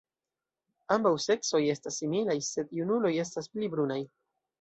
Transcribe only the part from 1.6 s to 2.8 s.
estas similaj, sed